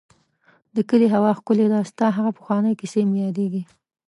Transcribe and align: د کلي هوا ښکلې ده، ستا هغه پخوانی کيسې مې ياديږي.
د 0.75 0.77
کلي 0.89 1.07
هوا 1.15 1.31
ښکلې 1.39 1.67
ده، 1.71 1.79
ستا 1.91 2.07
هغه 2.17 2.31
پخوانی 2.37 2.73
کيسې 2.79 3.01
مې 3.09 3.19
ياديږي. 3.25 3.63